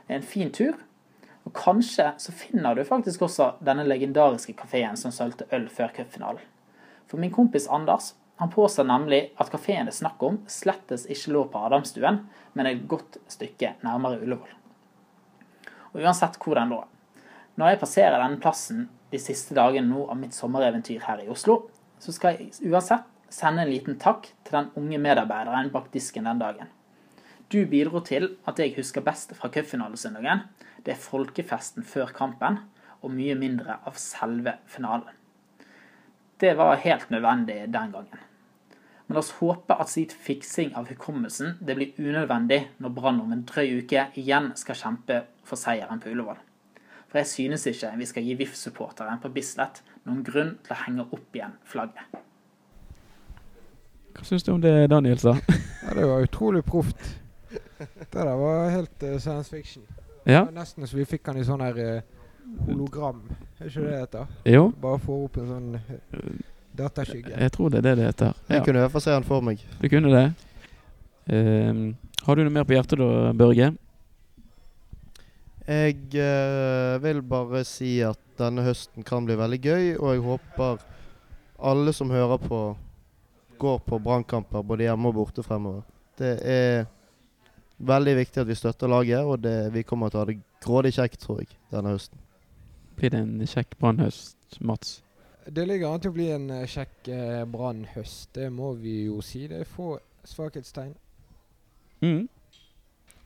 [0.08, 0.76] Er en fin tur,
[1.44, 6.42] og kanskje så finner du faktisk også denne legendariske kafeen som solgte øl før cupfinalen.
[7.08, 11.32] For min kompis Anders han påstår nemlig at kafeen det er snakk om, slettes ikke
[11.34, 12.20] lå på Adamstuen,
[12.54, 14.52] men et godt stykke nærmere Ullevål.
[15.94, 16.78] Og uansett hvor den lå.
[17.58, 21.64] Når jeg passerer denne plassen de siste dagene nå av mitt sommereventyr her i Oslo,
[21.98, 26.38] så skal jeg uansett sende en liten takk til den unge medarbeideren bak disken den
[26.38, 26.70] dagen.
[27.48, 30.42] Du bidro til at jeg husker best fra cupfinalesøndagen.
[30.84, 32.58] Det er folkefesten før kampen,
[33.00, 35.14] og mye mindre av selve finalen.
[36.40, 38.24] Det var helt nødvendig den gangen.
[39.06, 43.32] Men la oss håpe at sitt fiksing av hukommelsen det blir unødvendig når Brann om
[43.32, 46.36] en drøy uke igjen skal kjempe for seieren på Ullevål.
[47.08, 51.06] For jeg synes ikke vi skal gi VIF-supporteren på Bislett noen grunn til å henge
[51.08, 52.20] opp igjen flagget.
[54.12, 55.38] Hva syns du om det Daniel sa?
[55.48, 57.00] ja, det var utrolig proft.
[57.98, 59.82] Det der var helt uh, science fiction.
[60.24, 60.40] Ja.
[60.40, 62.18] Det var nesten så vi fikk han i sånn her uh,
[62.66, 63.22] hologram.
[63.58, 64.36] Er ikke det det heter?
[64.44, 64.68] Jo.
[64.82, 66.30] Bare få opp en sånn uh,
[66.78, 67.34] Dataskygge.
[67.34, 68.36] Jeg tror det er det det heter.
[68.52, 69.62] Jeg kunne i hvert fall se han for meg.
[69.80, 70.26] Du kunne det.
[71.28, 73.72] Um, har du noe mer på hjertet da, Børge?
[75.68, 80.84] Jeg uh, vil bare si at denne høsten kan bli veldig gøy, og jeg håper
[81.58, 82.60] alle som hører på,
[83.58, 85.82] går på brannkamper både hjemme og borte fremover.
[86.18, 86.86] Det er
[87.78, 90.94] veldig viktig at vi støtter laget, og det, vi kommer til å ha det grådig
[90.96, 92.20] kjekt, tror jeg, denne høsten.
[92.98, 94.98] Blir det en kjekk brannhøst, Mats?
[95.48, 98.32] Det ligger an til å bli en uh, kjekk uh, brannhøst.
[98.36, 99.46] Det må vi jo si.
[99.48, 99.94] Det er få
[100.28, 100.90] svakhetstegn
[102.04, 102.26] mm.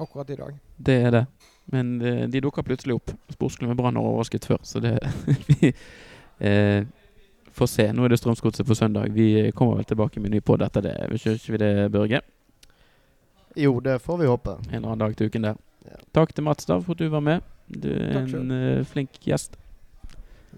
[0.04, 0.60] akkurat i dag.
[0.76, 1.24] Det er det.
[1.72, 3.14] Men uh, de dukker plutselig opp.
[3.32, 4.98] Sportsklubben Brann har overrasket før, så det
[5.48, 5.72] Vi
[6.48, 6.84] eh,
[7.54, 7.88] får se.
[7.92, 9.12] Nå er det Strømsgodset på søndag.
[9.14, 10.94] Vi kommer vel tilbake med ny podd etter det.
[11.10, 12.22] Vil ikke vi det, Børge?
[13.56, 14.50] Jo, det får vi håpe.
[14.50, 15.58] En eller annen dag til uken der.
[15.88, 15.98] Ja.
[16.14, 17.42] Takk til Mats da for at du var med.
[17.68, 19.56] Du er Takk en flink gjest.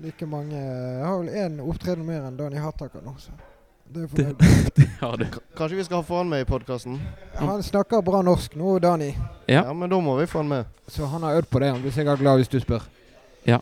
[0.02, 3.30] Like mange Jeg har vel én opptreden mer enn Dani Hattaker nå, så
[3.94, 4.70] det er Det, fornøyd.
[4.76, 5.24] det har du.
[5.30, 6.96] K kanskje vi skal ha få han med i podkasten?
[7.38, 9.12] Han snakker bra norsk nå, Dani.
[9.46, 9.60] Ja.
[9.68, 10.64] ja, men da må vi få han med.
[10.88, 11.70] Så han har øvd på det.
[11.70, 12.82] Han blir sikkert glad hvis du spør.
[13.46, 13.60] Ja.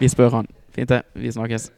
[0.00, 0.48] Vi spør han.
[0.72, 1.02] Fint det.
[1.14, 1.70] Vi snakkes.